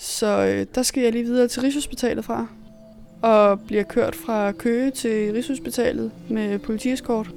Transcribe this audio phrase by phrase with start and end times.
[0.00, 2.46] Så øh, der skal jeg lige videre til Rigshospitalet fra,
[3.22, 7.30] og bliver kørt fra Køge til Rigshospitalet med politieskort.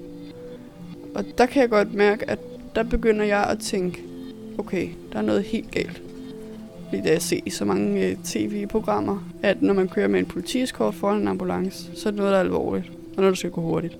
[1.15, 2.39] Og der kan jeg godt mærke, at
[2.75, 4.03] der begynder jeg at tænke,
[4.57, 6.01] okay, der er noget helt galt.
[6.89, 10.25] Fordi da jeg ser i så mange øh, tv-programmer, at når man kører med en
[10.25, 13.51] politieskort foran en ambulance, så er det noget, der er alvorligt, og noget, der skal
[13.51, 13.97] gå hurtigt.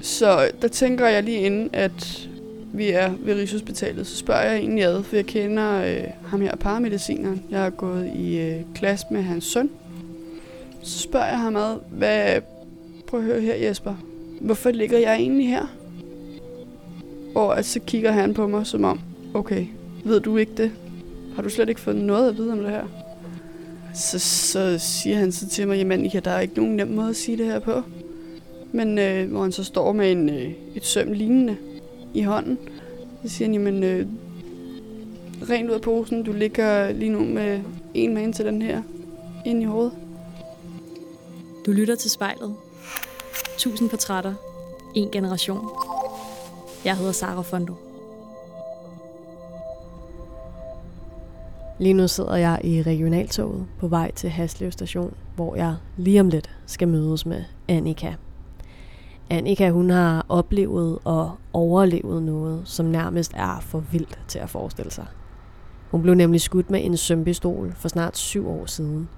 [0.00, 2.28] Så øh, der tænker jeg lige inden, at
[2.78, 6.56] vi er ved Rigshospitalet, så spørger jeg egentlig ad, for jeg kender øh, ham her
[6.56, 7.42] paramedicineren.
[7.50, 9.70] Jeg har gået i øh, klasse med hans søn.
[10.82, 12.40] Så spørger jeg ham ad, hvad,
[13.06, 13.94] prøv at høre her Jesper,
[14.40, 15.66] hvorfor ligger jeg egentlig her?
[17.34, 19.00] Og at så kigger han på mig som om,
[19.34, 19.66] okay,
[20.04, 20.70] ved du ikke det?
[21.34, 22.84] Har du slet ikke fået noget at vide om det her?
[23.94, 27.08] Så, så siger han så til mig, jamen ja, der er ikke nogen nem måde
[27.08, 27.82] at sige det her på.
[28.72, 31.56] Men øh, hvor han så står med en, øh, et søm lignende
[32.14, 32.58] i hånden,
[33.22, 34.06] så siger han, jamen øh,
[35.50, 37.60] rent ud af posen, du ligger lige nu med
[37.94, 38.82] en mand til den her
[39.46, 39.92] ind i hovedet.
[41.66, 42.54] Du lytter til spejlet.
[43.58, 44.34] Tusind portrætter.
[44.94, 45.68] En generation.
[46.84, 47.74] Jeg hedder Sara Fondo.
[51.78, 56.28] Lige nu sidder jeg i regionaltoget på vej til Haslev station, hvor jeg lige om
[56.28, 58.14] lidt skal mødes med Annika.
[59.30, 64.90] Annika hun har oplevet og overlevet noget, som nærmest er for vildt til at forestille
[64.90, 65.06] sig.
[65.90, 69.08] Hun blev nemlig skudt med en sømpistol for snart syv år siden,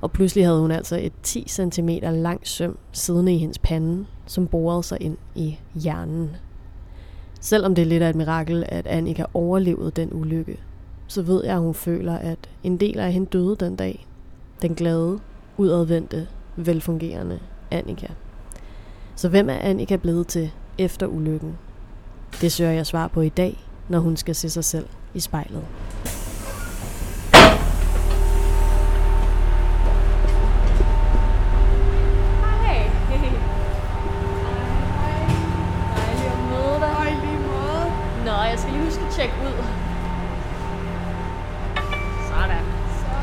[0.00, 4.46] og pludselig havde hun altså et 10 cm langt søm siddende i hendes pande, som
[4.46, 6.30] borede sig ind i hjernen.
[7.40, 10.60] Selvom det er lidt af et mirakel, at Annika overlevede den ulykke,
[11.06, 14.06] så ved jeg, at hun føler, at en del af hende døde den dag.
[14.62, 15.18] Den glade,
[15.56, 16.26] udadvendte,
[16.56, 17.38] velfungerende
[17.70, 18.06] Annika.
[19.16, 21.58] Så hvem er Annika blevet til efter ulykken?
[22.40, 25.64] Det søger jeg svar på i dag, når hun skal se sig selv i spejlet.
[39.14, 39.64] Tjekke ud.
[42.28, 42.64] Sådan.
[42.98, 43.14] Så.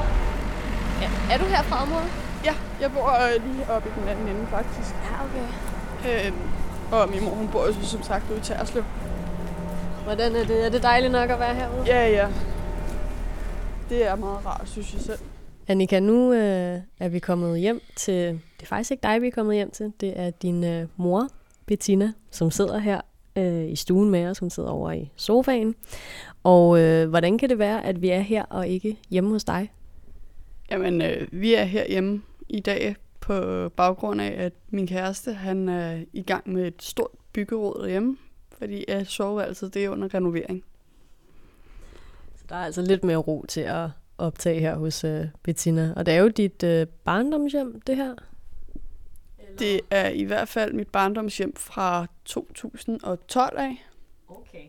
[1.02, 2.12] Ja, er du her fra området?
[2.46, 4.96] Ja, jeg bor øh, lige oppe i den anden ende faktisk.
[5.12, 5.71] Ja, okay.
[6.08, 6.32] Øh,
[6.92, 8.84] og min mor, hun bor jo som sagt ude i Terslev.
[10.04, 10.66] Hvordan er det?
[10.66, 11.84] Er det dejligt nok at være herude?
[11.86, 12.28] Ja, ja.
[13.90, 15.20] Det er meget rart, synes jeg selv.
[15.68, 18.16] Annika, nu øh, er vi kommet hjem til...
[18.24, 19.94] Det er faktisk ikke dig, vi er kommet hjem til.
[20.02, 21.28] Det er din øh, mor,
[21.66, 23.02] Bettina, som sidder her
[23.36, 24.40] øh, i stuen med os.
[24.40, 25.76] Hun sidder over i sofaen.
[26.44, 29.72] Og øh, hvordan kan det være, at vi er her og ikke hjemme hos dig?
[30.72, 36.04] Jamen, øh, vi er herhjemme i dag på baggrund af, at min kæreste, han er
[36.14, 38.18] i gang med et stort byggeråd derhjemme,
[38.58, 40.64] fordi at soveværelset, det er under renovering.
[42.36, 45.94] Så der er altså lidt mere ro til at optage her hos øh, Bettina.
[45.96, 48.16] Og det er jo dit øh, barndomshjem, det her.
[49.60, 53.86] Det er i hvert fald mit barndomshjem fra 2012 af.
[54.28, 54.66] Okay.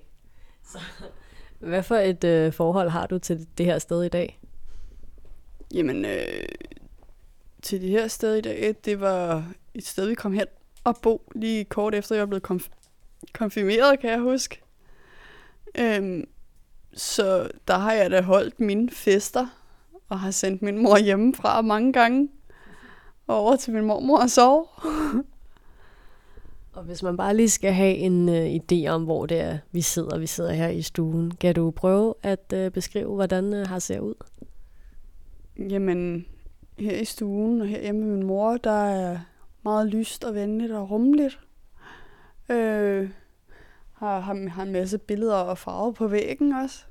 [0.65, 0.79] Så,
[1.59, 4.41] hvad for et øh, forhold har du til det her sted i dag?
[5.75, 6.45] Jamen, øh,
[7.62, 10.47] til det her sted i dag, det var et sted, vi kom hen
[10.84, 12.71] og bo lige kort efter, jeg var blevet konf-
[13.33, 14.62] konfirmeret, kan jeg huske.
[15.78, 16.25] Øhm,
[16.95, 19.47] så der har jeg da holdt mine fester,
[20.09, 22.28] og har sendt min mor hjemmefra mange gange
[23.28, 24.67] over til min mormor og sove.
[26.73, 29.81] Og hvis man bare lige skal have en øh, idé om, hvor det er, vi
[29.81, 33.79] sidder, vi sidder her i stuen, kan du prøve at øh, beskrive, hvordan øh, her
[33.79, 34.15] ser ud?
[35.59, 36.27] Jamen,
[36.82, 39.19] her i stuen og her med min mor, der er
[39.62, 41.38] meget lyst og venligt og rummeligt.
[42.48, 43.10] Øh,
[43.93, 46.84] har, har, har en masse billeder og farver på væggen også.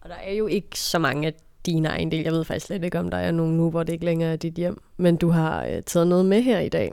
[0.00, 1.34] Og der er jo ikke så mange af
[1.66, 2.20] dine ejendel.
[2.20, 4.36] Jeg ved faktisk slet ikke, om der er nogen nu, hvor det ikke længere er
[4.36, 4.82] dit hjem.
[4.96, 6.92] Men du har øh, taget noget med her i dag.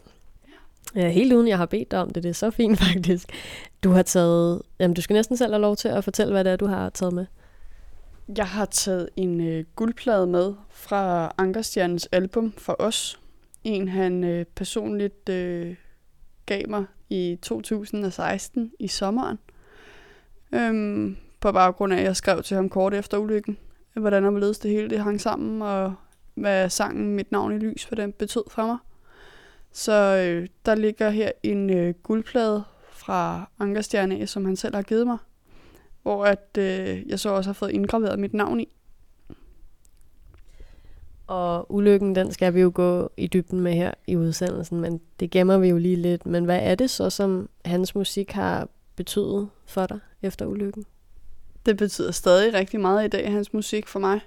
[0.96, 2.24] Ja, helt uden jeg har bedt dig om det.
[2.24, 3.30] Det er så fint faktisk.
[3.84, 4.62] Du har taget...
[4.80, 6.90] Jamen, du skal næsten selv have lov til at fortælle, hvad det er, du har
[6.90, 7.26] taget med.
[8.38, 13.20] Jeg har taget en øh, guldplade med fra Ankerstjernens album for os.
[13.64, 15.76] En, han øh, personligt øh,
[16.46, 19.40] gav mig i 2016 i sommeren.
[20.54, 23.58] Øhm, på baggrund af, at jeg skrev til ham kort efter ulykken,
[23.94, 25.94] hvordan og hvorledes det hele det hang sammen, og
[26.34, 28.78] hvad sangen Mit navn i lys, hvad den betød for mig.
[29.72, 29.94] Så
[30.28, 35.18] øh, der ligger her en øh, guldplade fra Ankerstjerne, som han selv har givet mig,
[36.04, 38.68] hvor at, øh, jeg så også har fået indgraveret mit navn i.
[41.28, 45.32] Og ulykken, den skal vi jo gå i dybden med her i udsendelsen, men det
[45.32, 46.26] gemmer vi jo lige lidt.
[46.26, 50.86] Men hvad er det så, som hans musik har betydet for dig efter ulykken?
[51.66, 54.20] det betyder stadig rigtig meget i dag, hans musik for mig.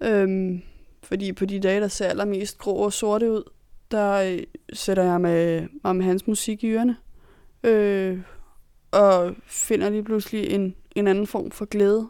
[0.00, 0.62] Øhm,
[1.02, 3.42] fordi på de dage, der ser allermest grå og sorte ud,
[3.90, 4.42] der øh,
[4.72, 6.96] sætter jeg med, mig med hans musik i ørerne.
[7.64, 8.18] Øh,
[8.90, 12.08] og finder lige pludselig en, en anden form for glæde,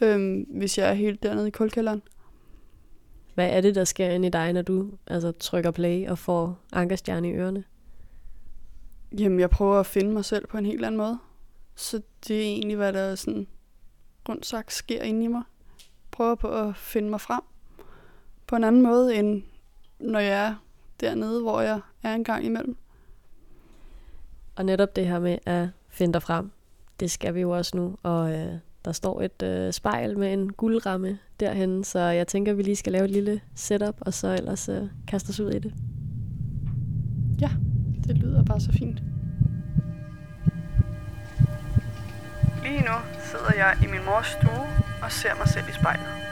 [0.00, 2.02] øh, hvis jeg er helt dernede i kuldkælderen.
[3.34, 6.58] Hvad er det, der sker ind i dig, når du altså, trykker play og får
[6.72, 7.64] ankerstjerne i ørerne?
[9.18, 11.18] Jamen, jeg prøver at finde mig selv på en helt anden måde.
[11.74, 13.46] Så det er egentlig, hvad der sådan
[14.28, 15.42] rundt sagt sker inde i mig.
[16.10, 17.40] Prøver på at finde mig frem
[18.46, 19.42] på en anden måde, end
[19.98, 20.54] når jeg er
[21.00, 22.76] dernede, hvor jeg er en gang imellem.
[24.56, 26.50] Og netop det her med at finde dig frem,
[27.00, 27.96] det skal vi jo også nu.
[28.02, 28.52] Og øh,
[28.84, 32.92] der står et øh, spejl med en guldramme derhen, så jeg tænker, vi lige skal
[32.92, 35.74] lave et lille setup, og så ellers øh, kaste os ud i det.
[37.40, 37.50] Ja,
[38.06, 39.02] det lyder bare så fint.
[42.62, 42.96] Lige nu
[43.30, 44.66] sidder jeg i min mors stue
[45.02, 46.31] og ser mig selv i spejlet.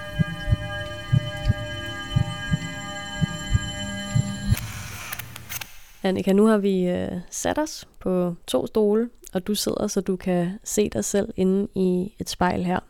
[6.02, 10.16] Annika, nu har vi øh, sat os på to stole, og du sidder, så du
[10.16, 12.80] kan se dig selv inde i et spejl her.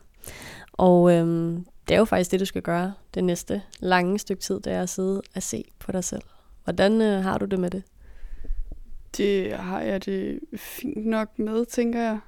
[0.73, 4.59] Og øhm, det er jo faktisk det, du skal gøre det næste lange stykke tid,
[4.59, 6.21] det er at sidde og se på dig selv.
[6.63, 7.83] Hvordan øh, har du det med det?
[9.17, 12.19] Det har jeg det fint nok med, tænker jeg.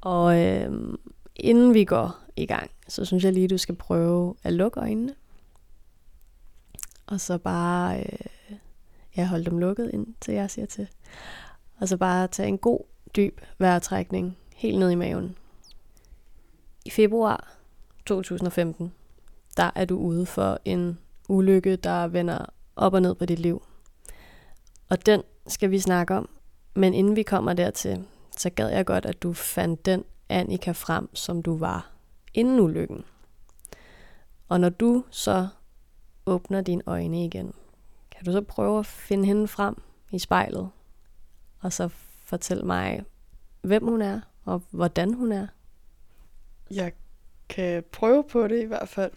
[0.00, 0.96] Og øhm,
[1.36, 5.14] inden vi går i gang, så synes jeg lige, du skal prøve at lukke øjnene.
[7.06, 8.26] Og så bare øh,
[9.16, 10.88] ja, holde dem lukket, indtil jeg siger til.
[11.80, 12.80] Og så bare tage en god,
[13.16, 15.36] dyb vejrtrækning helt ned i maven.
[16.84, 17.52] I februar
[18.06, 18.92] 2015,
[19.56, 20.98] der er du ude for en
[21.28, 22.46] ulykke, der vender
[22.76, 23.62] op og ned på dit liv.
[24.88, 26.28] Og den skal vi snakke om.
[26.74, 28.04] Men inden vi kommer dertil,
[28.36, 31.90] så gad jeg godt, at du fandt den Annika frem, som du var
[32.34, 33.04] inden ulykken.
[34.48, 35.48] Og når du så
[36.26, 37.52] åbner dine øjne igen,
[38.20, 40.70] kan du så prøve at finde hende frem i spejlet,
[41.60, 41.88] og så
[42.24, 43.04] fortælle mig,
[43.62, 45.46] hvem hun er, og hvordan hun er?
[46.70, 46.92] Jeg
[47.48, 49.12] kan prøve på det i hvert fald.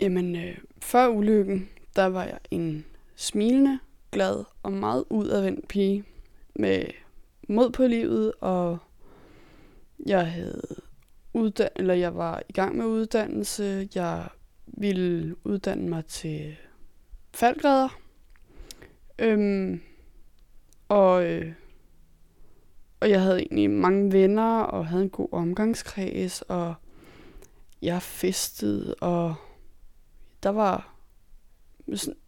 [0.00, 2.84] Jamen, øh, før ulykken, der var jeg en
[3.16, 3.78] smilende,
[4.12, 6.04] glad og meget udadvendt pige
[6.54, 6.84] med
[7.48, 8.78] mod på livet, og
[10.06, 10.62] jeg havde
[11.34, 13.88] uddan eller jeg var i gang med uddannelse.
[13.94, 14.28] Jeg
[14.66, 16.56] ville uddanne mig til
[17.32, 17.98] faldgræder.
[19.18, 19.80] Øhm,
[20.88, 21.52] og, øh,
[23.00, 26.74] og jeg havde egentlig mange venner, og havde en god omgangskreds, og
[27.82, 29.34] jeg festede, og
[30.42, 30.94] der var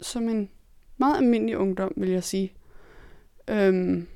[0.01, 0.51] som en
[0.97, 2.53] meget almindelig ungdom, vil jeg sige.
[3.49, 4.07] Øhm,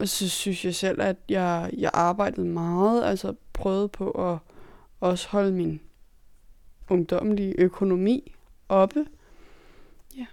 [0.00, 4.38] og så synes jeg selv, at jeg, jeg arbejdede meget, altså prøvede på at
[5.00, 5.80] også holde min
[6.88, 8.34] ungdomlige økonomi
[8.68, 9.06] oppe.
[10.16, 10.26] Ja.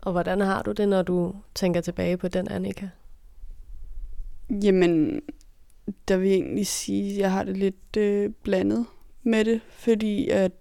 [0.00, 2.88] Og hvordan har du det, når du tænker tilbage på den, Annika?
[4.50, 5.22] Jamen,
[6.08, 8.86] der vil jeg egentlig sige, at jeg har det lidt øh, blandet
[9.22, 10.52] med det, fordi at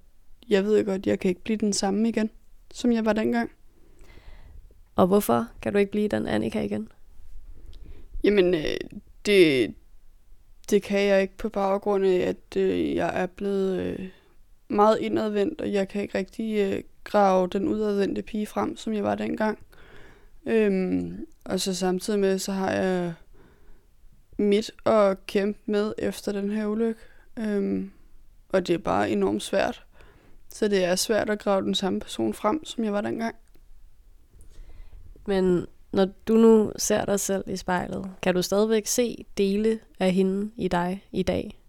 [0.50, 2.30] jeg ved godt, at jeg kan ikke blive den samme igen,
[2.74, 3.51] som jeg var dengang.
[4.95, 6.89] Og hvorfor kan du ikke blive den Annika igen?
[8.24, 8.77] Jamen, øh,
[9.25, 9.74] det,
[10.69, 14.09] det kan jeg ikke på baggrund af, at øh, jeg er blevet øh,
[14.68, 19.04] meget indadvendt, og jeg kan ikke rigtig øh, grave den udadvendte pige frem, som jeg
[19.04, 19.59] var dengang.
[20.45, 23.13] Øhm, og så samtidig med, så har jeg
[24.37, 27.01] mit at kæmpe med efter den her ulykke.
[27.39, 27.92] Øhm,
[28.49, 29.85] og det er bare enormt svært.
[30.49, 33.35] Så det er svært at grave den samme person frem, som jeg var dengang.
[35.28, 40.11] Men når du nu ser dig selv i spejlet, kan du stadigvæk se dele af
[40.11, 41.59] hende i dig i dag?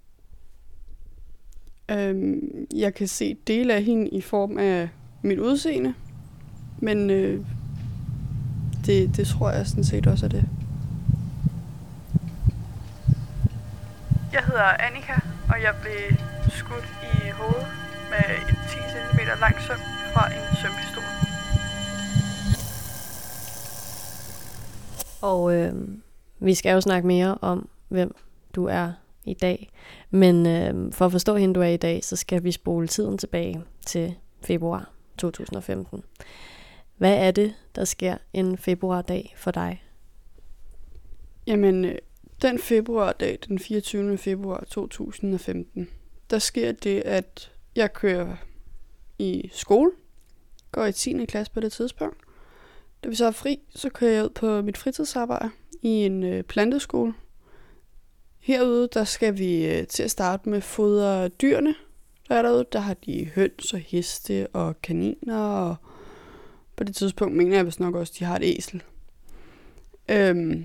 [1.91, 4.89] Øhm, jeg kan se dele af hende i form af
[5.23, 5.95] mit udseende,
[6.79, 7.45] men øh,
[8.87, 10.45] det, det tror jeg sådan set også er det.
[14.33, 15.13] Jeg hedder Annika,
[15.49, 17.67] og jeg blev skudt i hovedet
[18.11, 19.79] med et 10 cm langt søm
[20.15, 21.05] fra en sømpistol.
[25.23, 25.75] Og øh,
[26.39, 28.15] vi skal jo snakke mere om, hvem
[28.55, 28.93] du er
[29.25, 29.71] i dag.
[30.11, 33.19] Men øh, for at forstå hende, du er i dag, så skal vi spole tiden
[33.19, 36.05] tilbage til februar 2015.
[36.97, 39.85] Hvad er det, der sker en februardag for dig?
[41.47, 41.99] Jamen, øh,
[42.43, 44.19] den februardag, den 24.
[44.19, 45.89] februar 2015,
[46.31, 48.37] der sker det, at jeg kører
[49.19, 49.91] i skole,
[50.73, 51.25] går i 10.
[51.25, 52.17] klasse på det tidspunkt.
[53.05, 55.51] Da vi så er fri, så kører jeg ud på mit fritidsarbejde
[55.83, 57.15] i en øh, planteskole.
[58.39, 61.75] Herude, der skal vi øh, til at starte med fodre dyrene.
[62.31, 65.77] Der er derude, der har de høns og heste og kaniner, og
[66.77, 68.83] på det tidspunkt mener jeg vist nok også, de har et æsel.
[70.09, 70.65] Øhm,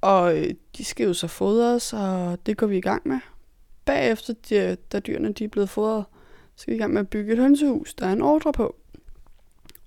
[0.00, 3.18] og øh, de skal jo så fodres, og det går vi i gang med.
[3.84, 6.04] Bagefter, de, da dyrene de er blevet fodret,
[6.56, 8.76] skal vi i gang med at bygge et hønsehus, der er en ordre på.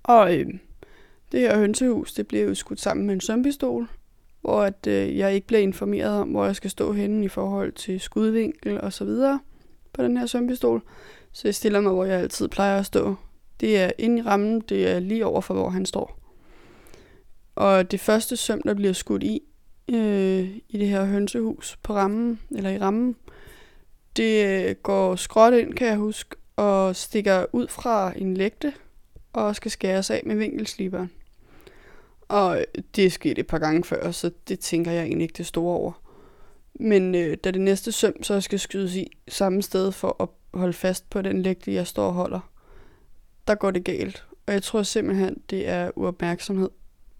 [0.02, 0.46] Og øh,
[1.32, 3.88] det her hønsehus, det bliver jo skudt sammen med en sømpistol,
[4.40, 7.72] hvor at, øh, jeg ikke bliver informeret om, hvor jeg skal stå henne i forhold
[7.72, 9.40] til skudvinkel og så videre
[9.98, 10.82] på den her sømpistol.
[11.32, 13.14] Så jeg stiller mig, hvor jeg altid plejer at stå.
[13.60, 16.18] Det er inde i rammen, det er lige over for, hvor han står.
[17.54, 19.42] Og det første søm, der bliver skudt i,
[19.88, 23.16] øh, i det her hønsehus på rammen, eller i rammen,
[24.16, 28.72] det øh, går skråt ind, kan jeg huske, og stikker ud fra en lægte,
[29.32, 31.10] og skal skæres af med vinkelsliberen.
[32.28, 32.64] Og
[32.96, 35.76] det er sket et par gange før, så det tænker jeg egentlig ikke det store
[35.76, 35.92] over.
[36.78, 40.72] Men øh, da det næste søm så skal skydes i samme sted for at holde
[40.72, 42.50] fast på den lægte, jeg står og holder,
[43.48, 44.24] der går det galt.
[44.46, 46.70] Og jeg tror simpelthen, det er uopmærksomhed.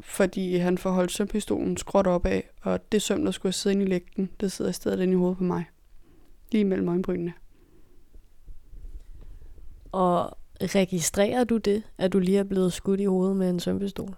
[0.00, 3.84] Fordi han får holdt sømpistolen skråt op af, og det søm, der skulle sidde inde
[3.84, 5.64] i lægten, det sidder i stedet inde i hovedet på mig.
[6.52, 7.32] Lige mellem øjenbrynene.
[9.92, 14.14] Og registrerer du det, at du lige er blevet skudt i hovedet med en sømpistol?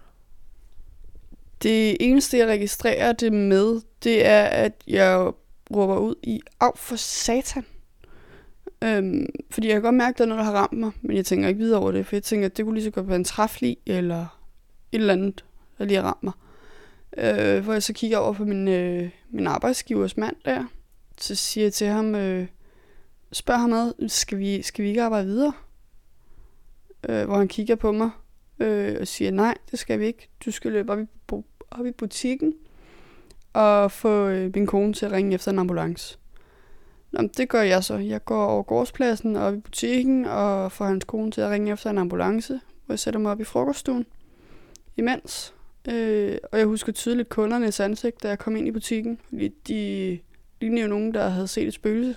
[1.63, 5.31] Det eneste, jeg registrerer det med, det er, at jeg
[5.75, 7.65] råber ud i, af for satan.
[8.83, 11.17] Øhm, fordi jeg kan godt mærke, at der er noget, der har ramt mig, men
[11.17, 13.07] jeg tænker ikke videre over det, for jeg tænker, at det kunne lige så godt
[13.07, 14.21] være en træflig, eller
[14.91, 15.45] et eller andet,
[15.77, 16.33] der lige har ramt mig.
[17.17, 20.65] Øh, hvor jeg så kigger over på min, øh, min arbejdsgivers mand der,
[21.17, 22.47] så siger jeg til ham, øh,
[23.31, 25.53] spørger ham ad, skal vi, skal vi ikke arbejde videre?
[27.09, 28.09] Øh, hvor han kigger på mig,
[28.59, 30.29] øh, og siger, nej, det skal vi ikke.
[30.45, 31.05] Du skal løbe op i,
[31.71, 32.53] op i butikken,
[33.53, 36.17] og få øh, min kone til at ringe efter en ambulance.
[37.11, 37.97] Nå, det gør jeg så.
[37.97, 41.89] Jeg går over gårdspladsen op i butikken og får hans kone til at ringe efter
[41.89, 44.05] en ambulance, hvor jeg sætter mig op i frokoststuen
[44.97, 45.53] imens.
[45.87, 50.19] Øh, og jeg husker tydeligt kundernes ansigt, da jeg kom ind i butikken, fordi de
[50.61, 52.15] lignede jo nogen, der havde set et spøgelse.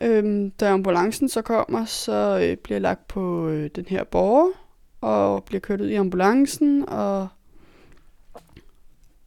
[0.00, 4.50] Øh, da ambulancen så kommer, så øh, bliver jeg lagt på øh, den her borger,
[5.00, 7.28] og bliver kørt ud i ambulancen, og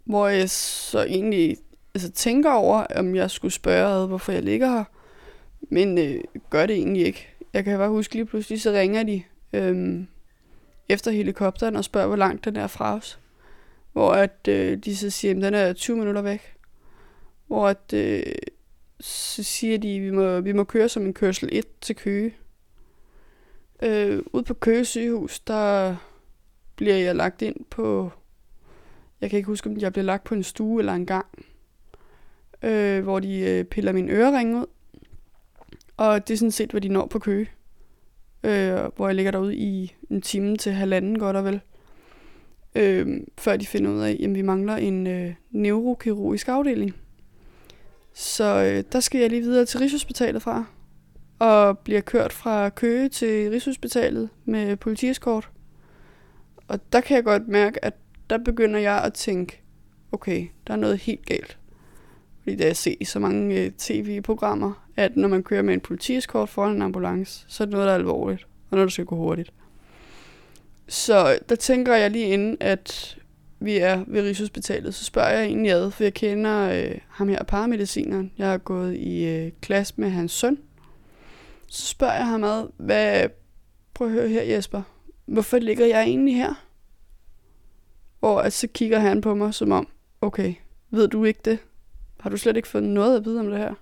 [0.03, 1.57] hvor jeg så egentlig
[1.95, 4.83] altså, tænker over, om jeg skulle spørge, hvorfor jeg ligger her.
[5.61, 7.27] Men øh, gør det egentlig ikke.
[7.53, 10.03] Jeg kan bare huske lige pludselig, så ringer de øh,
[10.89, 13.19] efter helikopteren og spørger, hvor langt den er fra os.
[13.91, 16.55] Hvor at øh, de så siger, at den er 20 minutter væk.
[17.47, 18.23] Hvor at, øh,
[18.99, 22.35] så siger de, at vi må, vi må køre som en kørsel 1 til Køge.
[23.81, 25.95] Øh, ude på Køge sygehus, der
[26.75, 28.11] bliver jeg lagt ind på...
[29.23, 31.25] Jeg kan ikke huske, om jeg blev lagt på en stue eller en gang.
[32.63, 34.65] Øh, hvor de øh, piller min ørering ud.
[35.97, 37.49] Og det er sådan set, hvad de når på Køge.
[38.43, 41.61] Øh, hvor jeg ligger derude i en time til halvanden godt og vel.
[42.75, 46.95] Øh, før de finder ud af, at vi mangler en øh, neurokirurgisk afdeling.
[48.13, 50.65] Så øh, der skal jeg lige videre til Rigshospitalet fra
[51.39, 55.49] og bliver kørt fra Køge til Rigshospitalet med politieskort.
[56.67, 57.93] Og der kan jeg godt mærke, at
[58.29, 59.61] der begynder jeg at tænke,
[60.11, 61.57] okay, der er noget helt galt.
[62.43, 65.79] Fordi da jeg ser i så mange øh, tv-programmer, at når man kører med en
[65.79, 69.05] politiskort foran en ambulance, så er det noget, der er alvorligt, og når det skal
[69.05, 69.53] gå hurtigt.
[70.87, 73.17] Så øh, der tænker jeg lige inden, at
[73.59, 77.43] vi er ved Rigshospitalet, så spørger jeg egentlig ad, for jeg kender øh, ham her
[77.43, 78.31] paramedicineren.
[78.37, 80.57] Jeg har gået i øh, klasse med hans søn,
[81.67, 83.29] så spørger jeg ham ad, hvad,
[83.93, 84.81] prøv at høre her Jesper,
[85.25, 86.53] hvorfor ligger jeg egentlig her?
[88.23, 89.87] Og at så kigger han på mig som om,
[90.21, 90.53] okay,
[90.91, 91.59] ved du ikke det?
[92.19, 93.73] Har du slet ikke fået noget at vide om det her?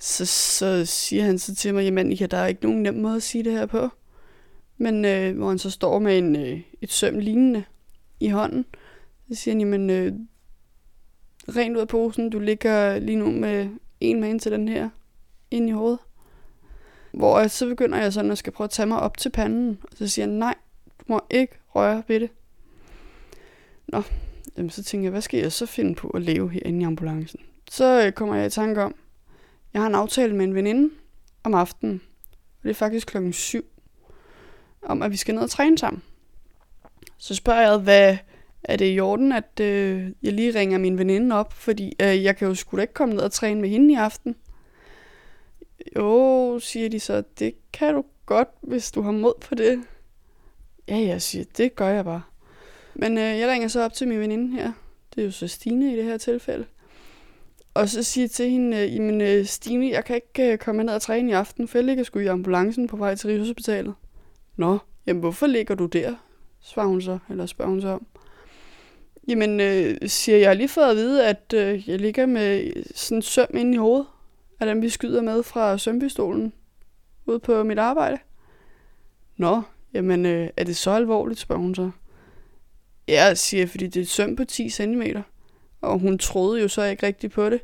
[0.00, 3.16] Så, så siger han så til mig, jamen ja, der er ikke nogen nem måde
[3.16, 3.88] at sige det her på.
[4.78, 7.64] Men øh, hvor han så står med en, øh, et søm lignende
[8.20, 8.64] i hånden,
[9.28, 10.12] så siger han, jamen øh,
[11.56, 13.68] rent ud af posen, du ligger lige nu med
[14.00, 14.88] en mand til den her
[15.50, 15.98] ind i hovedet.
[17.12, 19.78] Hvor så begynder jeg sådan at skal prøve at tage mig op til panden.
[19.90, 20.54] Og så siger han, nej,
[20.98, 22.30] du må ikke røre ved det.
[23.92, 24.02] Nå,
[24.56, 27.40] jamen, så tænker jeg, hvad skal jeg så finde på at leve herinde i ambulancen?
[27.70, 28.94] Så øh, kommer jeg i tanke om,
[29.72, 30.94] jeg har en aftale med en veninde
[31.44, 32.00] om aftenen.
[32.32, 33.64] Og det er faktisk klokken 7.
[34.82, 36.02] Om at vi skal ned og træne sammen.
[37.18, 38.16] Så spørger jeg, hvad
[38.64, 41.52] er det i orden, at øh, jeg lige ringer min veninde op?
[41.52, 43.96] Fordi øh, jeg kan jo sgu da ikke komme ned og træne med hende i
[43.96, 44.36] aften.
[45.96, 49.84] Jo, siger de så, det kan du godt, hvis du har mod på det.
[50.88, 52.22] Ja, jeg siger, det gør jeg bare.
[52.94, 54.72] Men øh, jeg ringer så op til min veninde her.
[55.14, 56.64] Det er jo så Stine i det her tilfælde.
[57.74, 60.84] Og så siger jeg til hende, øh, jamen øh, Stine, jeg kan ikke øh, komme
[60.84, 63.94] ned og træne i aften, for jeg ligger sgu i ambulancen på vej til Rigshospitalet.
[64.56, 66.14] Nå, jamen hvorfor ligger du der?
[66.60, 68.06] Svarer hun så, eller spørger hun så om.
[69.28, 73.22] Jamen, øh, siger jeg lige fået at vide, at øh, jeg ligger med sådan en
[73.22, 74.06] søm inde i hovedet,
[74.60, 76.52] af den vi skyder med fra sømpistolen
[77.26, 78.18] ude på mit arbejde.
[79.36, 79.62] Nå,
[79.94, 81.90] jamen øh, er det så alvorligt, spørger hun så.
[83.08, 85.02] Ja, siger jeg, fordi det er et søm på 10 cm.
[85.80, 87.60] Og hun troede jo så ikke rigtigt på det.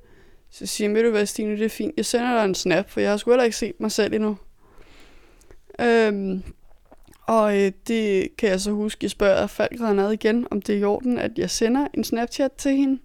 [0.51, 1.95] Så siger jeg, ved du hvad, Stine, det er fint.
[1.97, 4.39] Jeg sender dig en snap, for jeg har sgu heller ikke set mig selv endnu.
[5.81, 6.43] Øhm,
[7.27, 10.79] og øh, det kan jeg så huske, jeg spørger Falk ad igen, om det er
[10.79, 13.01] i orden, at jeg sender en Snapchat til hende.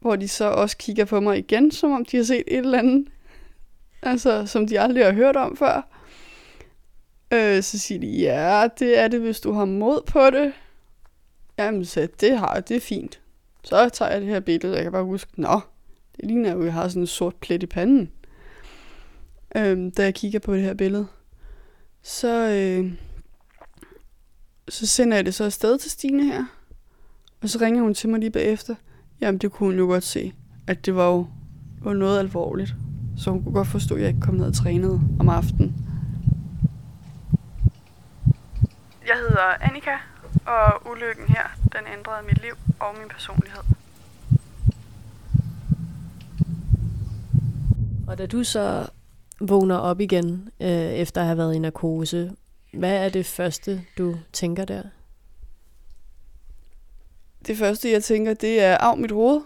[0.00, 2.78] Hvor de så også kigger på mig igen, som om de har set et eller
[2.78, 3.08] andet.
[4.02, 5.88] Altså, som de aldrig har hørt om før.
[7.32, 10.52] Øh, så siger de, ja, det er det, hvis du har mod på det.
[11.60, 13.20] Jamen, så det har jeg, det er fint.
[13.64, 15.60] Så tager jeg det her billede, og jeg kan bare huske, nå,
[16.16, 18.10] det ligner jo, at jeg har sådan en sort plet i panden.
[19.56, 21.06] Øhm, da jeg kigger på det her billede.
[22.02, 22.92] Så, øh,
[24.68, 26.44] så sender jeg det så afsted til Stine her.
[27.42, 28.74] Og så ringer hun til mig lige bagefter.
[29.20, 30.32] Jamen, det kunne hun jo godt se,
[30.66, 31.26] at det var jo
[31.82, 32.74] var noget alvorligt.
[33.16, 35.74] Så hun kunne godt forstå, at jeg ikke kom ned og trænede om aftenen.
[39.06, 39.90] Jeg hedder Annika,
[40.50, 43.62] og ulykken her, den ændrede mit liv og min personlighed.
[48.08, 48.86] Og da du så
[49.40, 52.32] vågner op igen, øh, efter at have været i narkose,
[52.72, 54.82] hvad er det første, du tænker der?
[57.46, 59.40] Det første, jeg tænker, det er af mit hoved.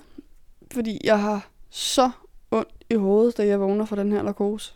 [0.73, 2.11] Fordi jeg har så
[2.51, 4.75] ondt i hovedet, da jeg vågner fra den her narkose.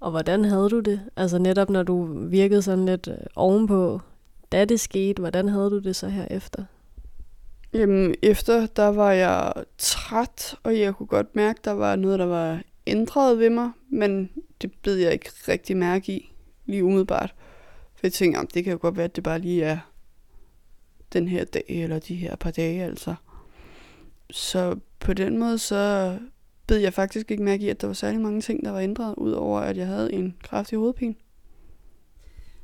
[0.00, 1.00] Og hvordan havde du det?
[1.16, 4.00] Altså netop når du virkede sådan lidt øh, ovenpå,
[4.52, 6.64] da det skete, hvordan havde du det så her efter?
[7.72, 12.26] Jamen, efter der var jeg træt, og jeg kunne godt mærke, der var noget, der
[12.26, 14.30] var ændret ved mig, men
[14.62, 16.32] det bed jeg ikke rigtig mærke i,
[16.66, 17.34] lige umiddelbart.
[17.94, 19.78] For jeg tænkte, det kan jo godt være, at det bare lige er
[21.12, 23.14] den her dag, eller de her par dage, altså.
[24.30, 26.18] Så på den måde, så
[26.66, 29.14] bed jeg faktisk ikke mærke i, at der var særlig mange ting, der var ændret,
[29.16, 31.14] udover at jeg havde en kraftig hovedpine.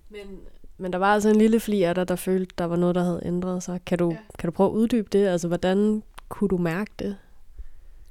[0.09, 0.41] Men,
[0.79, 3.05] men der var altså en lille fli af dig, der følte, der var noget, der
[3.05, 3.81] havde ændret sig.
[3.87, 4.17] Kan du, ja.
[4.39, 5.27] kan du prøve at uddybe det?
[5.27, 7.17] Altså, hvordan kunne du mærke det?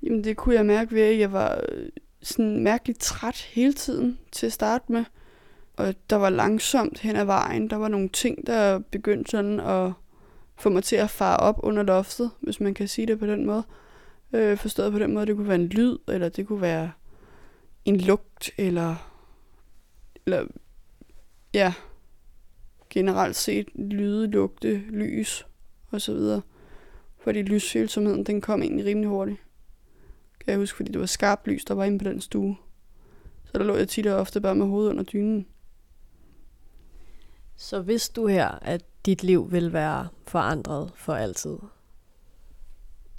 [0.04, 1.89] Jamen, det kunne jeg mærke ved, at jeg var øh,
[2.21, 5.06] sådan mærkeligt træt hele tiden til at starte med.
[5.78, 7.69] Og der var langsomt hen ad vejen.
[7.69, 9.91] Der var nogle ting, der begyndte sådan at
[10.56, 13.45] få mig til at fare op under loftet, hvis man kan sige det på den
[13.45, 13.63] måde.
[14.34, 16.91] Øh, forstået på den måde, det kunne være en lyd, eller det kunne være
[17.86, 18.95] en lugt, eller,
[20.25, 20.45] eller
[21.54, 21.73] ja,
[22.95, 25.45] generelt set lyde, lugte, lys
[25.91, 26.41] og så videre.
[27.17, 29.39] Fordi lysfølsomheden, den kom egentlig rimelig hurtigt.
[30.39, 32.58] Kan jeg huske, fordi det var skarpt lys, der var inde på den stue.
[33.45, 35.47] Så der lå jeg tit og ofte bare med hovedet under dynen.
[37.55, 41.58] Så hvis du her, at dit liv vil være forandret for altid?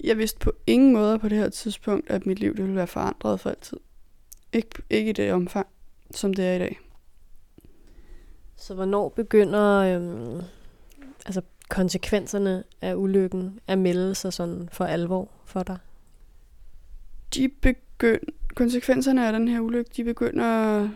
[0.04, 2.86] Jeg vidste på ingen måde på det her tidspunkt, at mit liv det ville være
[2.86, 3.78] forandret for altid.
[4.52, 5.66] Ikke, ikke i det omfang,
[6.10, 6.78] som det er i dag.
[8.56, 10.42] Så hvornår begynder øhm,
[11.26, 15.78] altså konsekvenserne af ulykken at melde sig sådan for alvor for dig?
[17.34, 18.22] De begynd,
[18.54, 20.88] konsekvenserne af den her ulykke, de begynder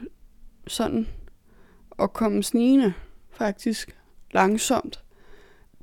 [0.67, 1.09] sådan
[1.99, 2.93] at komme snigende,
[3.31, 3.97] faktisk
[4.33, 5.05] langsomt.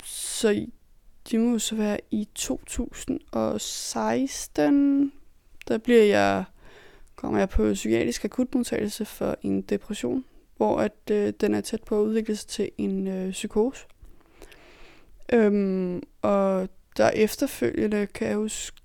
[0.04, 0.68] Så
[1.32, 5.12] det må så være i 2016,
[5.68, 6.44] der bliver jeg,
[7.16, 10.26] kommer jeg på psykiatrisk akutmodtagelse for en depression,
[10.58, 13.86] hvor at, øh, den er tæt på at udvikle sig til en øh, psykose.
[15.34, 18.78] Øhm, og der efterfølgende kan jeg huske,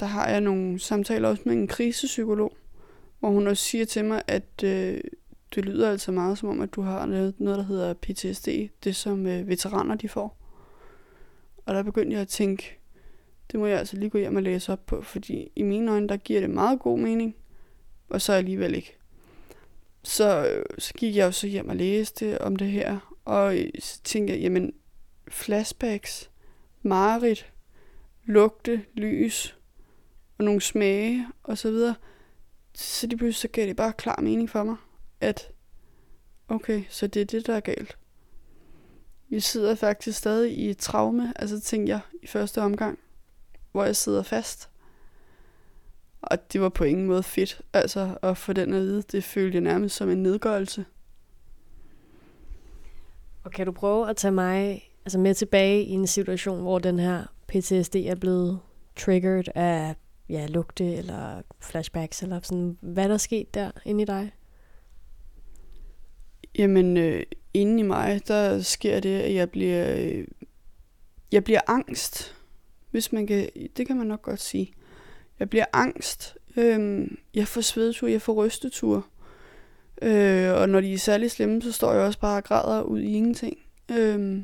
[0.00, 2.56] der har jeg nogle samtaler også med en krisepsykolog,
[3.20, 5.00] hvor hun også siger til mig, at øh,
[5.54, 8.48] det lyder altså meget som om, at du har noget, noget der hedder PTSD,
[8.84, 10.38] det som øh, veteraner de får.
[11.66, 12.78] Og der begyndte jeg at tænke,
[13.52, 16.08] det må jeg altså lige gå hjem og læse op på, fordi i mine øjne,
[16.08, 17.36] der giver det meget god mening,
[18.08, 18.98] og så alligevel ikke.
[20.04, 24.00] Så, øh, så gik jeg jo så hjem og læste om det her, og så
[24.04, 24.72] tænkte jeg, jamen,
[25.28, 26.30] flashbacks,
[26.82, 27.52] marit,
[28.24, 29.56] lugte, lys,
[30.38, 31.94] og nogle smage, og så videre.
[32.74, 34.76] Så de pludselig så gav det bare klar mening for mig,
[35.20, 35.50] at
[36.48, 37.98] okay, så det er det, der er galt.
[39.30, 42.98] Jeg sidder faktisk stadig i et traume, altså tænker jeg i første omgang,
[43.72, 44.68] hvor jeg sidder fast.
[46.32, 49.56] Og det var på ingen måde fedt, altså at få den at vide, det følte
[49.56, 50.84] jeg nærmest som en nedgørelse.
[53.44, 56.98] Og kan du prøve at tage mig altså med tilbage i en situation, hvor den
[56.98, 58.60] her PTSD er blevet
[58.96, 59.94] triggered af
[60.28, 64.32] ja, lugte eller flashbacks, eller sådan, hvad der er sket der inde i dig?
[66.58, 67.22] Jamen, øh,
[67.54, 70.24] inde i mig, der sker det, at jeg bliver, øh,
[71.32, 72.36] jeg bliver angst,
[72.90, 74.72] hvis man kan, det kan man nok godt sige.
[75.42, 79.06] Jeg bliver angst, øh, jeg får svedtur, jeg får rystetur,
[80.02, 83.00] øh, og når de er særlig slemme, så står jeg også bare og græder ud
[83.00, 83.58] i ingenting.
[83.90, 84.42] Øh,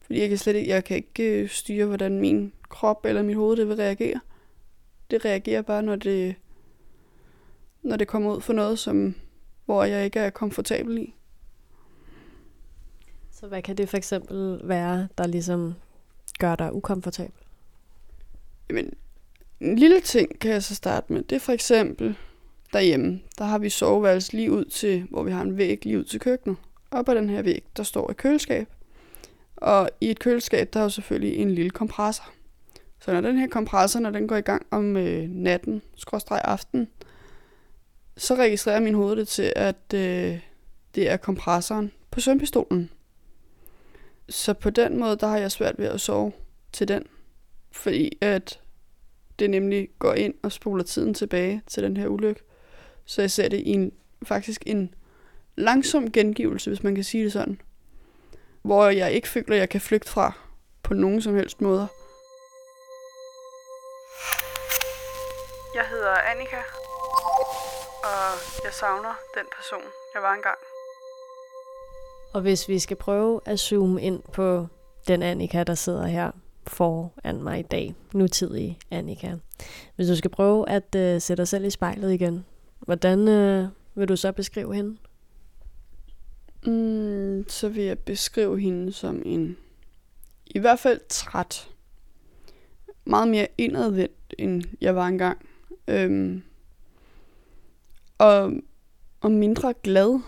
[0.00, 3.36] fordi jeg kan slet ikke, jeg kan ikke øh, styre, hvordan min krop eller mit
[3.36, 4.20] hoved det vil reagere.
[5.10, 6.34] Det reagerer bare, når det,
[7.82, 9.14] når det kommer ud for noget, som,
[9.64, 11.14] hvor jeg ikke er komfortabel i.
[13.30, 15.74] Så hvad kan det for eksempel være, der ligesom
[16.38, 17.40] gør dig ukomfortabel?
[18.68, 18.94] Jamen,
[19.60, 21.22] en lille ting kan jeg så starte med.
[21.22, 22.16] Det er for eksempel
[22.72, 26.04] derhjemme, der har vi soveværelse lige ud til, hvor vi har en væg lige ud
[26.04, 26.56] til køkkenet.
[26.90, 28.68] Og på den her væg, der står et køleskab.
[29.56, 32.30] Og i et køleskab, der er jo selvfølgelig en lille kompressor.
[33.00, 36.88] Så når den her kompressor, når den går i gang om øh, natten, skråstreg aften,
[38.16, 40.38] så registrerer min hoved det til, at øh,
[40.94, 42.90] det er kompressoren på søvnpistolen.
[44.28, 46.32] Så på den måde, der har jeg svært ved at sove
[46.72, 47.02] til den.
[47.70, 48.60] Fordi at
[49.38, 52.42] det nemlig går ind og spoler tiden tilbage til den her ulykke.
[53.04, 54.94] Så jeg ser det i en, faktisk en
[55.56, 57.60] langsom gengivelse, hvis man kan sige det sådan.
[58.62, 60.32] Hvor jeg ikke føler, at jeg kan flygte fra
[60.82, 61.86] på nogen som helst måder.
[65.74, 66.62] Jeg hedder Annika,
[68.04, 68.30] og
[68.64, 70.58] jeg savner den person, jeg var engang.
[72.34, 74.66] Og hvis vi skal prøve at zoome ind på
[75.08, 76.30] den Annika, der sidder her
[76.68, 79.36] foran mig i dag, nutidige Annika.
[79.96, 82.44] Hvis du skal prøve at øh, sætte dig selv i spejlet igen,
[82.78, 84.96] hvordan øh, vil du så beskrive hende?
[86.66, 89.56] Mm, så vil jeg beskrive hende som en,
[90.46, 91.68] i hvert fald træt.
[93.04, 95.46] Meget mere indadvendt, end jeg var engang.
[95.88, 96.42] Øhm,
[98.18, 98.52] og,
[99.20, 100.20] og mindre glad.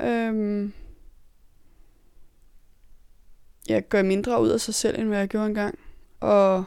[0.00, 0.72] Øhm,
[3.68, 5.78] jeg gør mindre ud af sig selv, end hvad jeg gjorde engang.
[6.20, 6.64] Og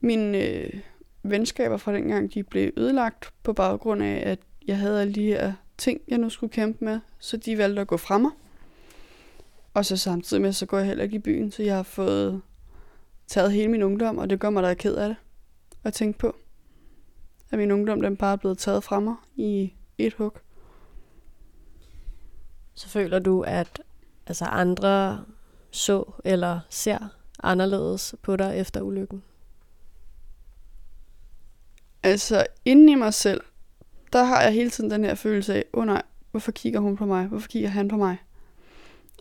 [0.00, 0.70] mine øh,
[1.22, 5.52] venskaber fra dengang, de blev ødelagt på baggrund af, at jeg havde alle de her
[5.78, 8.30] ting, jeg nu skulle kæmpe med, så de valgte at gå fra mig.
[9.74, 12.42] Og så samtidig med, så går jeg heller ikke i byen, så jeg har fået
[13.26, 15.16] taget hele min ungdom, og det gør mig da ked af det
[15.84, 16.36] at tænke på.
[17.50, 20.38] At min ungdom, den bare er blevet taget fra mig i et hug.
[22.74, 23.82] Så føler du, at
[24.26, 25.24] altså andre
[25.74, 26.98] så eller ser
[27.42, 29.22] anderledes på dig efter ulykken?
[32.02, 33.40] Altså, inden i mig selv,
[34.12, 36.96] der har jeg hele tiden den her følelse af, åh oh nej, hvorfor kigger hun
[36.96, 37.26] på mig?
[37.26, 38.16] Hvorfor kigger han på mig?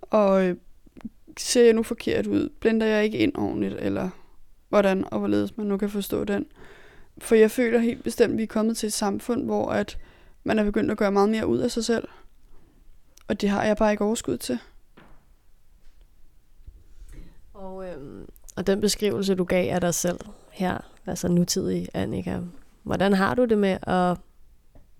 [0.01, 0.55] Og øh,
[1.37, 2.49] ser jeg nu forkert ud?
[2.59, 3.75] Blænder jeg ikke ind ordentligt?
[3.79, 4.09] Eller
[4.69, 6.45] hvordan og hvorledes man nu kan forstå den?
[7.17, 9.97] For jeg føler helt bestemt, at vi er kommet til et samfund, hvor at
[10.43, 12.07] man er begyndt at gøre meget mere ud af sig selv.
[13.27, 14.59] Og det har jeg bare ikke overskud til.
[17.63, 20.19] Og, øhm, og den beskrivelse, du gav af dig selv
[20.51, 22.39] her, altså nutidig Annika,
[22.83, 24.17] hvordan har du det med at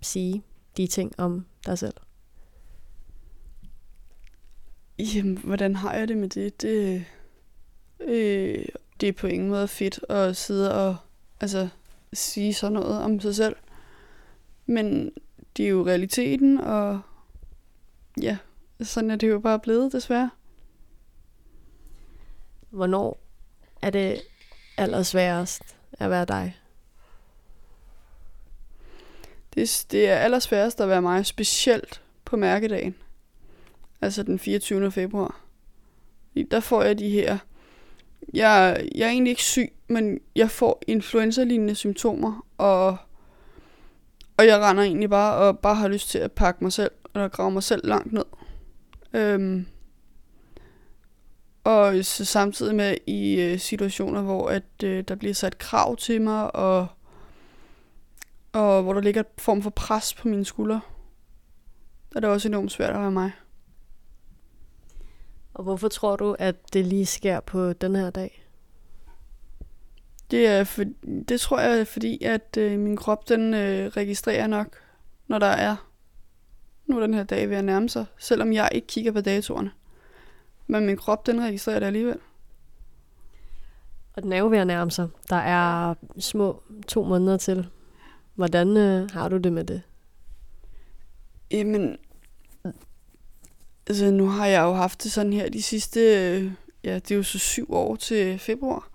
[0.02, 0.44] sige
[0.78, 1.94] de ting om dig selv?
[5.00, 6.62] Jamen, hvordan har jeg det med det?
[6.62, 7.06] Det,
[8.00, 8.66] øh,
[9.00, 10.96] det er på ingen måde fedt at sidde og
[11.42, 11.70] altså,
[12.14, 13.56] sige sådan noget om sig selv.
[14.66, 15.12] Men
[15.58, 17.02] det er jo realiteten, og
[18.22, 18.38] ja,
[18.82, 20.30] sådan er det jo bare blevet, desværre.
[22.74, 23.20] Hvornår
[23.82, 24.22] er det
[24.78, 26.60] allersværest at være dig?
[29.56, 32.96] Det, det er allersværest at være mig, specielt på mærkedagen.
[34.02, 34.92] Altså den 24.
[34.92, 35.42] februar.
[36.52, 37.38] Der får jeg de her...
[38.34, 42.98] Jeg, jeg er egentlig ikke syg, men jeg får influenza-lignende symptomer, og,
[44.38, 47.28] og jeg render egentlig bare og bare har lyst til at pakke mig selv, eller
[47.28, 48.26] grave mig selv langt ned.
[49.14, 49.66] Øhm,
[51.64, 56.22] og så samtidig med i øh, situationer, hvor at øh, der bliver sat krav til
[56.22, 56.88] mig, og,
[58.52, 60.82] og hvor der ligger et form for pres på mine skuldre,
[62.16, 63.32] er det også enormt svært at være mig.
[65.54, 68.46] Og hvorfor tror du, at det lige sker på den her dag?
[70.32, 70.84] Det, er for,
[71.30, 74.78] det tror jeg er fordi, at øh, min krop den øh, registrerer nok,
[75.28, 75.76] når der er
[76.86, 79.72] nu er den her dag ved at nærme sig, selvom jeg ikke kigger på datorerne.
[80.68, 82.18] Men min krop, den registrerer det alligevel.
[84.14, 85.08] Og den er jo ved at nærme sig.
[85.30, 87.68] Der er små to måneder til.
[88.36, 89.82] Hvordan øh, har du det med det?
[91.52, 91.98] Jamen,
[93.88, 96.52] altså nu har jeg jo haft det sådan her de sidste, øh,
[96.84, 98.90] ja, det er jo så syv år til februar.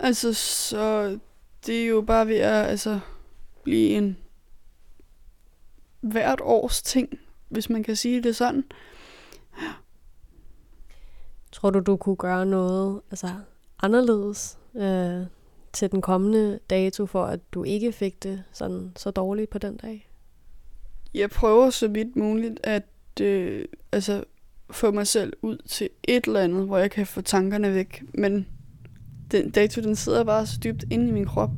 [0.00, 1.18] Altså, så
[1.66, 3.00] det er jo bare ved at altså,
[3.64, 4.16] blive en
[6.00, 8.64] hvert års ting, hvis man kan sige det sådan.
[11.54, 13.28] Tror du, du kunne gøre noget altså,
[13.82, 15.26] anderledes øh,
[15.72, 19.76] til den kommende dato, for at du ikke fik det sådan så dårligt på den
[19.76, 20.10] dag?
[21.14, 22.82] Jeg prøver så vidt muligt at
[23.20, 24.24] øh, altså,
[24.70, 28.02] få mig selv ud til et eller andet, hvor jeg kan få tankerne væk.
[28.14, 28.46] Men
[29.30, 31.50] den dato, den sidder bare så dybt inde i min krop,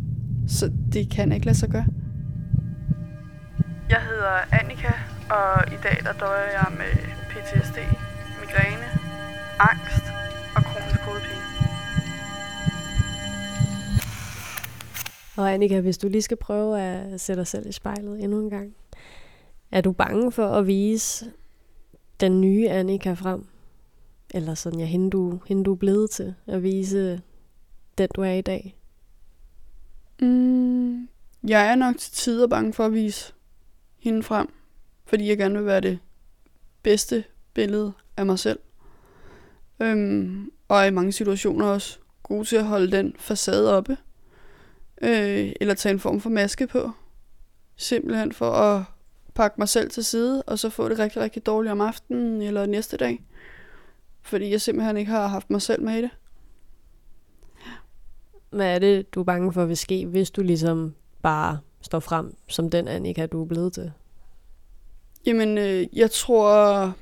[0.49, 1.87] så det kan ikke lade sig gøre.
[3.91, 4.93] Jeg hedder Annika,
[5.31, 6.93] og i dag der døjer jeg med
[7.31, 7.79] PTSD,
[8.41, 9.06] migræne,
[9.61, 10.05] angst
[10.57, 11.42] og kronisk hovedpine.
[15.37, 18.51] Og Annika, hvis du lige skal prøve at sætte dig selv i spejlet endnu en
[18.51, 18.75] gang.
[19.73, 21.33] Er du bange for at vise
[22.21, 23.47] den nye Annika frem?
[24.35, 27.23] Eller sådan, ja, hende du, hende du er blevet til at vise
[27.99, 28.77] den, du er i dag?
[30.21, 31.09] Mm,
[31.49, 33.33] jeg er nok til tider bange for at vise
[33.99, 34.49] hende frem,
[35.05, 35.99] fordi jeg gerne vil være det
[36.83, 38.59] bedste billede af mig selv.
[39.81, 43.97] Øhm, og i mange situationer også god til at holde den facade oppe.
[45.03, 46.91] Øh, eller tage en form for maske på.
[47.77, 48.85] Simpelthen for at
[49.35, 52.67] pakke mig selv til side, og så få det rigtig, rigtig dårligt om aftenen eller
[52.67, 53.25] næste dag.
[54.23, 56.11] Fordi jeg simpelthen ikke har haft mig selv med i det.
[58.51, 62.37] Hvad er det, du er bange for vil ske, hvis du ligesom bare står frem
[62.49, 63.93] som den Annika, du er blevet til?
[65.27, 66.93] Jamen, øh, jeg tror,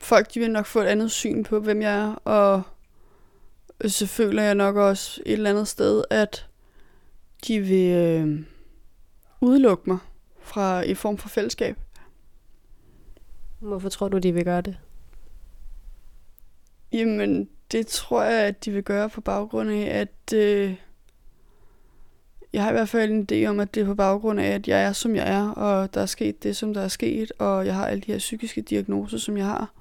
[0.00, 2.62] folk de vil nok få et andet syn på, hvem jeg er, og
[3.86, 6.46] så føler jeg nok også et eller andet sted, at
[7.46, 8.44] de vil øh,
[9.40, 9.98] udelukke mig
[10.42, 11.76] fra i form for fællesskab.
[13.58, 14.78] Hvorfor tror du, de vil gøre det?
[16.92, 20.74] Jamen, det tror jeg, at de vil gøre på baggrund af, at øh,
[22.52, 24.68] jeg har i hvert fald en idé om, at det er på baggrund af, at
[24.68, 27.66] jeg er, som jeg er, og der er sket det, som der er sket, og
[27.66, 29.72] jeg har alle de her psykiske diagnoser, som jeg har.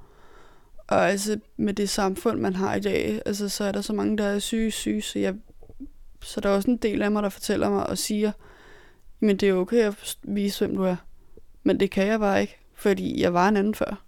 [0.90, 4.18] Og altså med det samfund, man har i dag, altså, så er der så mange,
[4.18, 5.36] der er syge, syge, så, jeg,
[6.22, 8.32] så der er også en del af mig, der fortæller mig og siger,
[9.20, 10.96] men det er okay at vise, hvem du er.
[11.64, 14.04] Men det kan jeg bare ikke, fordi jeg var en anden før.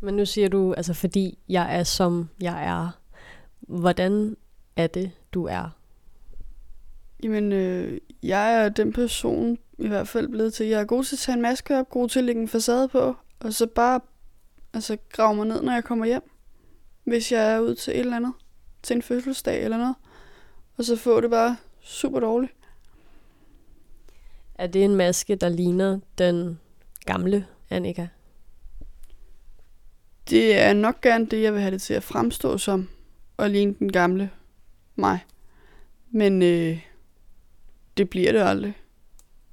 [0.00, 2.98] Men nu siger du, altså fordi jeg er som jeg er.
[3.60, 4.36] Hvordan
[4.76, 5.70] er det, du er?
[7.22, 10.66] Jamen, øh, jeg er den person, i hvert fald blevet til.
[10.66, 12.88] Jeg er god til at tage en maske op, god til at lægge en facade
[12.88, 14.00] på, og så bare
[14.76, 16.30] altså, grave mig ned, når jeg kommer hjem.
[17.04, 18.32] Hvis jeg er ude til et eller andet,
[18.82, 19.94] til en fødselsdag eller noget.
[20.76, 22.52] Og så få det bare super dårligt.
[24.54, 26.60] Er det en maske, der ligner den
[27.04, 28.08] gamle Annika?
[30.30, 32.88] Det er nok gerne det, jeg vil have det til at fremstå som,
[33.36, 34.30] og ligne den gamle
[34.96, 35.24] mig.
[36.10, 36.80] Men øh,
[37.96, 38.74] det bliver det aldrig.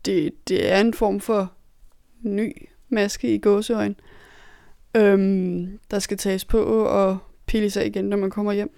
[0.05, 1.53] Det, det er en form for
[2.21, 3.95] ny maske i gåseøjne,
[4.95, 8.75] øhm, der skal tages på og pilles af igen, når man kommer hjem.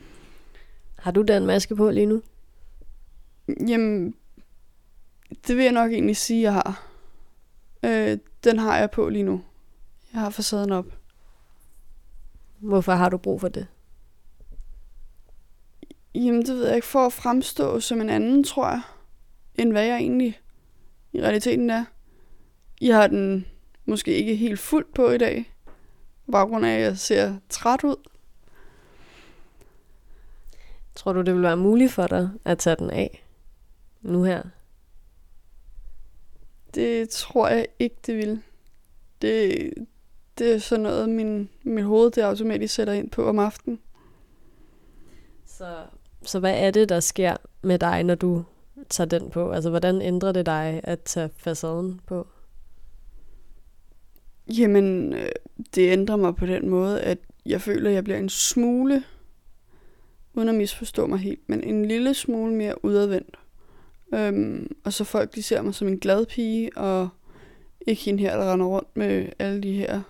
[0.95, 2.21] Har du den maske på lige nu?
[3.67, 4.15] Jamen,
[5.47, 6.87] det vil jeg nok egentlig sige, jeg har.
[7.83, 9.41] Øh, den har jeg på lige nu.
[10.13, 10.85] Jeg har facaden op.
[12.59, 13.67] Hvorfor har du brug for det?
[16.15, 16.87] Jamen, det ved jeg ikke.
[16.87, 18.81] For at fremstå som en anden, tror jeg,
[19.55, 20.39] end hvad jeg egentlig
[21.13, 21.85] i realiteten er.
[22.81, 23.45] Jeg har den
[23.85, 25.54] måske ikke helt fuldt på i dag.
[26.31, 27.95] Baggrund af, at jeg ser træt ud.
[30.95, 33.23] Tror du, det vil være muligt for dig at tage den af
[34.01, 34.43] nu her?
[36.75, 38.41] Det tror jeg ikke, det vil.
[39.21, 39.73] Det,
[40.37, 43.79] det er sådan noget, min, mit hoved det automatisk sætter ind på om aftenen.
[45.45, 45.75] Så,
[46.21, 48.43] så hvad er det, der sker med dig, når du
[48.89, 49.51] tager den på?
[49.51, 52.27] Altså, hvordan ændrer det dig at tage facaden på?
[54.47, 55.29] Jamen, øh,
[55.75, 59.03] det ændrer mig på den måde, at jeg føler, at jeg bliver en smule,
[60.33, 63.39] uden at misforstå mig helt, men en lille smule mere udadvendt.
[64.13, 67.09] Øhm, og så folk, de ser mig som en glad pige, og
[67.87, 70.01] ikke hende her, der render rundt med alle de her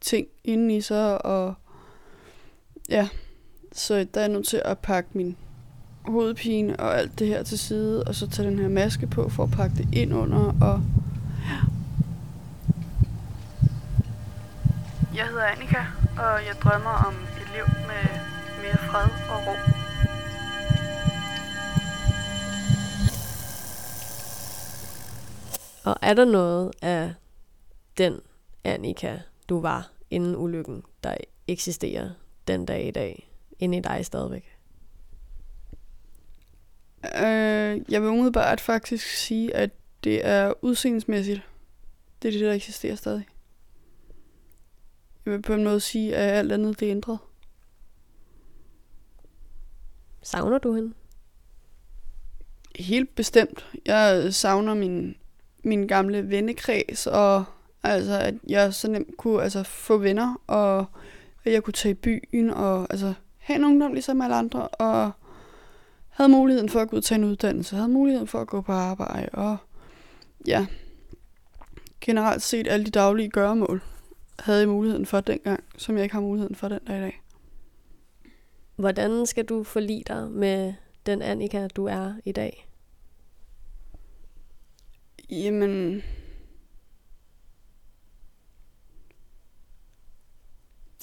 [0.00, 1.54] ting inde i sig, og
[2.88, 3.08] ja,
[3.72, 5.36] så der er jeg nødt til at pakke min
[6.04, 9.42] hovedpine og alt det her til side, og så tage den her maske på for
[9.42, 10.82] at pakke det ind under, og
[15.18, 15.78] Jeg hedder Annika,
[16.18, 18.04] og jeg drømmer om et liv med
[18.62, 19.54] mere fred og ro.
[25.90, 27.14] Og er der noget af
[27.98, 28.20] den
[28.64, 31.16] Annika, du var inden ulykken, der
[31.48, 32.10] eksisterer
[32.48, 34.56] den dag i dag, inde i dig stadigvæk?
[37.04, 39.70] Øh, jeg vil umiddelbart faktisk sige, at
[40.04, 41.42] det er udseendemæssigt.
[42.22, 43.26] Det er det, der eksisterer stadig.
[45.28, 47.18] Jeg vil på en måde sige, at alt andet det er ændret.
[50.22, 50.94] Savner du hende?
[52.76, 53.66] Helt bestemt.
[53.86, 55.16] Jeg savner min,
[55.64, 57.44] min gamle vennekreds, og
[57.82, 60.86] altså, at jeg så nemt kunne altså, få venner, og
[61.44, 65.10] at jeg kunne tage i byen, og altså, have en ungdom ligesom alle andre, og
[66.08, 68.60] havde muligheden for at gå ud og tage en uddannelse, havde muligheden for at gå
[68.60, 69.56] på arbejde, og
[70.46, 70.66] ja,
[72.00, 73.82] generelt set alle de daglige gøremål
[74.38, 77.22] havde jeg muligheden for dengang, som jeg ikke har muligheden for den dag i dag.
[78.76, 80.74] Hvordan skal du forlige dig med
[81.06, 82.68] den Annika, du er i dag?
[85.30, 86.02] Jamen...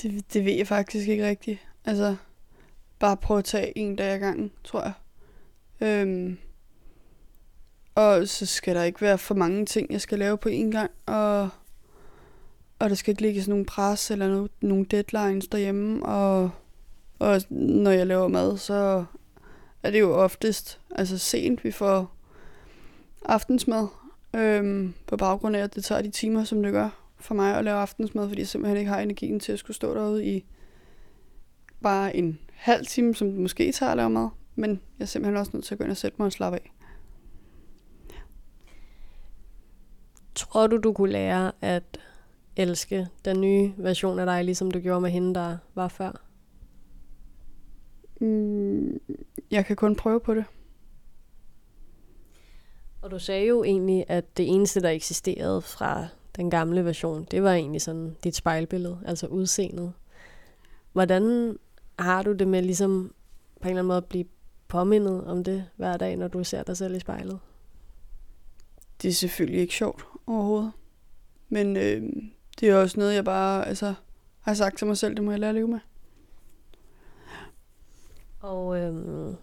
[0.02, 1.68] Det, det ved jeg faktisk ikke rigtigt.
[1.86, 2.16] Altså,
[3.00, 4.94] bare prøve at tage en dag ad gangen, tror jeg.
[5.82, 6.38] Øhm,
[7.96, 10.92] og så skal der ikke være for mange ting, jeg skal lave på en gang,
[11.06, 11.50] og,
[12.86, 16.52] og der skal ikke ligge sådan nogle pres eller no, nogle deadlines derhjemme, og,
[17.20, 19.06] og når jeg laver mad, så
[19.84, 22.16] er det jo oftest altså sent, vi får
[23.26, 23.88] aftensmad,
[24.36, 27.64] øhm, på baggrund af, at det tager de timer, som det gør for mig at
[27.64, 30.46] lave aftensmad, fordi jeg simpelthen ikke har energien til at skulle stå derude i
[31.82, 35.38] bare en halv time, som det måske tager at lave mad, men jeg er simpelthen
[35.38, 36.72] også nødt til at gå ind og sætte mig og slappe af.
[40.36, 42.00] Tror du, du kunne lære at
[42.56, 46.22] elske den nye version af dig, ligesom du gjorde med hende, der var før?
[48.22, 49.00] Mm,
[49.52, 50.46] jeg kan kun prøve på det.
[53.02, 57.44] Og du sagde jo egentlig, at det eneste, der eksisterede fra den gamle version, det
[57.44, 59.94] var egentlig sådan dit spejlbillede, altså udseendet.
[60.94, 61.58] Hvordan
[62.00, 63.14] har du det med ligesom
[63.62, 64.26] på en eller anden måde at blive
[64.68, 67.40] påmindet om det hver dag, når du ser dig selv i spejlet?
[69.02, 70.72] Det er selvfølgelig ikke sjovt overhovedet.
[71.50, 72.04] Men øh,
[72.60, 73.94] det er også noget, jeg bare altså,
[74.40, 75.80] har sagt til mig selv, det må jeg lære at leve med.
[78.40, 79.36] Og øhm,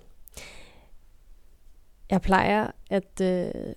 [2.10, 3.74] jeg plejer at øh,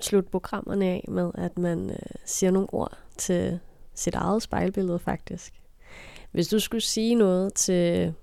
[0.00, 3.60] slutte programmerne af med, at man øh, siger nogle ord til
[3.94, 5.62] sit eget spejlbillede faktisk.
[6.30, 8.14] Hvis du skulle sige noget til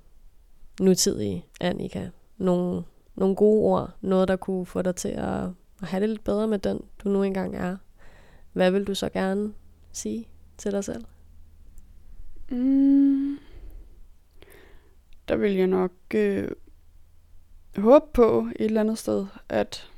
[0.81, 2.83] nutidige Annika, nogle,
[3.15, 5.43] nogle gode ord, noget der kunne få dig til at,
[5.81, 7.77] at have det lidt bedre med den, du nu engang er,
[8.53, 9.53] hvad vil du så gerne
[9.91, 11.05] sige til dig selv?
[12.49, 13.39] Mm.
[15.27, 16.51] Der vil jeg nok øh,
[17.77, 19.91] håbe på et eller andet sted, at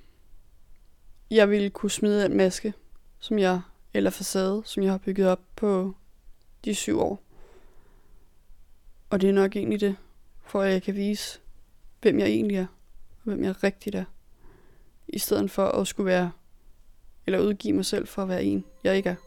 [1.31, 2.73] jeg ville kunne smide en maske,
[3.19, 3.61] som jeg,
[3.93, 5.95] eller facade, som jeg har bygget op på
[6.65, 7.23] de syv år.
[9.09, 9.95] Og det er nok egentlig det,
[10.41, 11.39] for at jeg kan vise,
[12.01, 12.67] hvem jeg egentlig er,
[13.17, 14.05] og hvem jeg rigtigt er.
[15.07, 16.31] I stedet for at skulle være,
[17.25, 19.26] eller udgive mig selv for at være en, jeg ikke er.